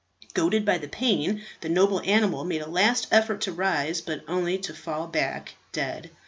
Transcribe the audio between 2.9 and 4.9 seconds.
effort to rise, but only to